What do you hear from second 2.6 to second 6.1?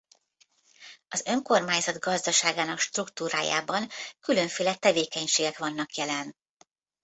struktúrájában különféle tevékenységek vannak